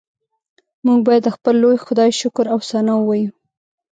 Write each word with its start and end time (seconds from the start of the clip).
موږ 0.85 0.99
باید 1.07 1.21
د 1.25 1.29
خپل 1.35 1.53
لوی 1.63 1.77
خدای 1.85 2.09
شکر 2.21 2.45
او 2.53 2.59
ثنا 2.69 2.93
ووایو 2.97 3.31